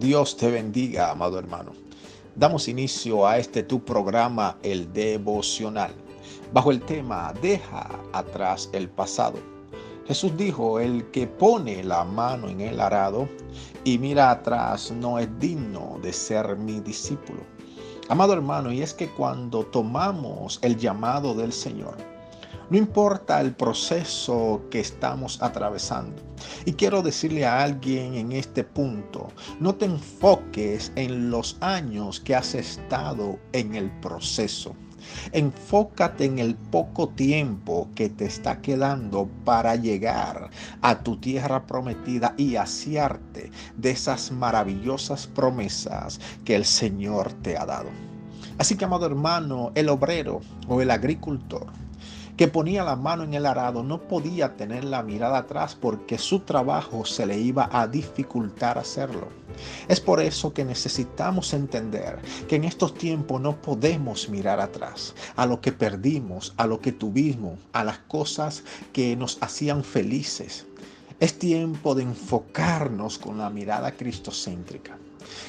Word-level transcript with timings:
Dios 0.00 0.34
te 0.34 0.50
bendiga, 0.50 1.10
amado 1.10 1.38
hermano. 1.38 1.72
Damos 2.34 2.68
inicio 2.68 3.26
a 3.26 3.36
este 3.36 3.62
tu 3.62 3.84
programa, 3.84 4.56
el 4.62 4.90
devocional, 4.94 5.92
bajo 6.54 6.70
el 6.70 6.80
tema 6.80 7.34
Deja 7.42 7.86
atrás 8.14 8.70
el 8.72 8.88
pasado. 8.88 9.38
Jesús 10.06 10.34
dijo, 10.38 10.80
el 10.80 11.04
que 11.10 11.26
pone 11.26 11.84
la 11.84 12.02
mano 12.04 12.48
en 12.48 12.62
el 12.62 12.80
arado 12.80 13.28
y 13.84 13.98
mira 13.98 14.30
atrás 14.30 14.90
no 14.90 15.18
es 15.18 15.28
digno 15.38 15.98
de 16.02 16.14
ser 16.14 16.56
mi 16.56 16.80
discípulo. 16.80 17.42
Amado 18.08 18.32
hermano, 18.32 18.72
y 18.72 18.80
es 18.80 18.94
que 18.94 19.10
cuando 19.10 19.66
tomamos 19.66 20.60
el 20.62 20.78
llamado 20.78 21.34
del 21.34 21.52
Señor, 21.52 21.98
no 22.70 22.78
importa 22.78 23.40
el 23.40 23.52
proceso 23.52 24.62
que 24.70 24.78
estamos 24.78 25.42
atravesando. 25.42 26.22
Y 26.64 26.74
quiero 26.74 27.02
decirle 27.02 27.44
a 27.44 27.62
alguien 27.62 28.14
en 28.14 28.30
este 28.30 28.62
punto, 28.62 29.28
no 29.58 29.74
te 29.74 29.86
enfoques 29.86 30.92
en 30.94 31.30
los 31.30 31.56
años 31.60 32.20
que 32.20 32.36
has 32.36 32.54
estado 32.54 33.40
en 33.52 33.74
el 33.74 33.90
proceso. 34.00 34.76
Enfócate 35.32 36.26
en 36.26 36.38
el 36.38 36.54
poco 36.54 37.08
tiempo 37.08 37.88
que 37.96 38.08
te 38.08 38.26
está 38.26 38.60
quedando 38.60 39.28
para 39.44 39.74
llegar 39.74 40.50
a 40.80 41.02
tu 41.02 41.16
tierra 41.16 41.66
prometida 41.66 42.34
y 42.36 42.54
asearte 42.54 43.50
de 43.76 43.90
esas 43.90 44.30
maravillosas 44.30 45.26
promesas 45.26 46.20
que 46.44 46.54
el 46.54 46.64
Señor 46.64 47.32
te 47.42 47.56
ha 47.56 47.66
dado. 47.66 47.88
Así 48.58 48.76
que, 48.76 48.84
amado 48.84 49.06
hermano, 49.06 49.72
el 49.74 49.88
obrero 49.88 50.40
o 50.68 50.80
el 50.82 50.90
agricultor 50.90 51.66
que 52.36 52.48
ponía 52.48 52.84
la 52.84 52.96
mano 52.96 53.24
en 53.24 53.34
el 53.34 53.46
arado 53.46 53.82
no 53.82 54.00
podía 54.02 54.56
tener 54.56 54.84
la 54.84 55.02
mirada 55.02 55.38
atrás 55.38 55.76
porque 55.78 56.18
su 56.18 56.40
trabajo 56.40 57.04
se 57.04 57.26
le 57.26 57.38
iba 57.38 57.68
a 57.72 57.86
dificultar 57.86 58.78
hacerlo. 58.78 59.28
Es 59.88 60.00
por 60.00 60.20
eso 60.20 60.52
que 60.52 60.64
necesitamos 60.64 61.52
entender 61.52 62.18
que 62.48 62.56
en 62.56 62.64
estos 62.64 62.94
tiempos 62.94 63.40
no 63.40 63.60
podemos 63.60 64.28
mirar 64.28 64.60
atrás 64.60 65.14
a 65.36 65.46
lo 65.46 65.60
que 65.60 65.72
perdimos, 65.72 66.54
a 66.56 66.66
lo 66.66 66.80
que 66.80 66.92
tuvimos, 66.92 67.58
a 67.72 67.84
las 67.84 67.98
cosas 67.98 68.64
que 68.92 69.16
nos 69.16 69.38
hacían 69.42 69.84
felices. 69.84 70.66
Es 71.18 71.38
tiempo 71.38 71.94
de 71.94 72.04
enfocarnos 72.04 73.18
con 73.18 73.38
la 73.38 73.50
mirada 73.50 73.92
cristocéntrica 73.92 74.96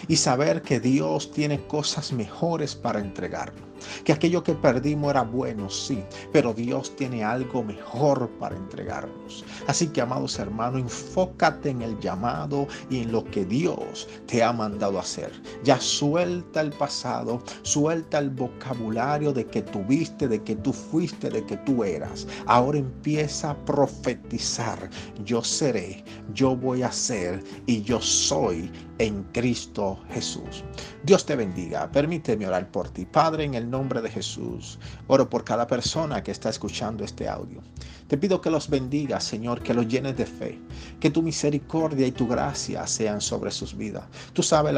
y 0.08 0.16
saber 0.16 0.62
que 0.62 0.80
Dios 0.80 1.32
tiene 1.32 1.66
cosas 1.68 2.12
mejores 2.14 2.76
para 2.76 3.00
entregarnos. 3.00 3.72
Que 4.04 4.14
aquello 4.14 4.44
que 4.44 4.54
perdimos 4.54 5.12
era 5.12 5.24
bueno, 5.24 5.70
sí, 5.70 6.04
pero 6.32 6.54
Dios 6.54 6.96
tiene 6.96 7.24
algo 7.24 7.64
mejor 7.64 8.30
para 8.40 8.56
entregarnos. 8.56 9.44
Así 9.68 9.88
que, 9.88 10.02
amados 10.02 10.40
hermanos, 10.40 10.82
enfócate 10.82 11.70
en 11.70 11.82
el 11.82 12.00
llamado 12.00 12.68
y 12.90 13.00
en 13.00 13.12
lo 13.12 13.24
que 13.26 13.46
Dios 13.46 14.08
te 14.28 14.44
ha 14.44 14.54
mandado 14.54 15.00
hacer. 15.00 15.32
Ya 15.64 15.80
suelta 15.80 16.62
el 16.62 16.72
pasado, 16.72 17.42
suelta 17.64 18.20
el 18.20 18.30
vocabulario 18.30 19.34
de 19.34 19.46
que 19.46 19.62
tuviste, 19.62 20.28
de 20.28 20.42
que 20.44 20.56
tú 20.56 20.74
fuiste, 20.74 21.30
de 21.30 21.46
que 21.46 21.58
tú 21.58 21.84
eras. 21.84 22.28
Ahora 22.46 22.80
empieza 22.80 23.52
a 23.52 23.66
profetizar. 23.66 24.90
Yo 25.24 25.44
seré, 25.44 26.04
yo 26.34 26.56
voy 26.56 26.84
a 26.84 26.92
ser 26.92 27.44
y 27.66 27.82
yo 27.82 28.00
soy 28.02 28.72
en 29.00 29.24
Cristo 29.34 29.61
Jesús. 30.10 30.64
Dios 31.04 31.26
te 31.26 31.36
bendiga. 31.36 31.92
Permíteme 31.92 32.48
orar 32.48 32.72
por 32.72 32.90
ti. 32.90 33.06
Padre, 33.06 33.44
en 33.44 33.54
el 33.54 33.70
nombre 33.70 34.02
de 34.02 34.10
Jesús, 34.10 34.80
oro 35.08 35.30
por 35.30 35.44
cada 35.44 35.68
persona 35.68 36.24
que 36.24 36.32
está 36.32 36.50
escuchando 36.50 37.04
este 37.04 37.28
audio. 37.28 37.62
Te 38.08 38.18
pido 38.18 38.42
que 38.42 38.50
los 38.50 38.70
bendiga, 38.70 39.20
Señor, 39.20 39.62
que 39.62 39.74
los 39.74 39.88
llenes 39.88 40.18
de 40.18 40.26
fe, 40.26 40.60
que 41.00 41.12
tu 41.12 41.22
misericordia 41.22 42.08
y 42.08 42.12
tu 42.12 42.28
gracia 42.28 42.86
sean 42.88 43.22
sobre 43.22 43.52
sus 43.52 43.76
vidas. 43.76 44.04
Tú 44.34 44.44
sabes 44.44 44.76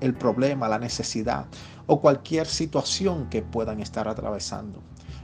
el 0.00 0.14
problema, 0.14 0.68
la 0.68 0.78
necesidad 0.78 1.46
o 1.86 2.00
cualquier 2.00 2.46
situación 2.46 3.28
que 3.28 3.42
puedan 3.42 3.80
estar 3.80 4.08
atravesando. 4.08 4.80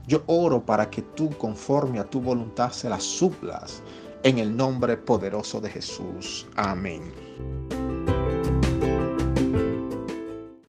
Yo 0.06 0.23
oro 0.27 0.65
para 0.65 0.91
que 0.91 1.03
tú, 1.03 1.31
conforme 1.31 1.99
a 1.99 2.05
tu 2.05 2.21
voluntad, 2.21 2.71
se 2.71 2.88
las 2.88 3.03
suplas 3.03 3.83
en 4.23 4.38
el 4.38 4.56
nombre 4.56 4.97
poderoso 4.97 5.61
de 5.61 5.71
Jesús. 5.71 6.47
Amén. 6.56 7.96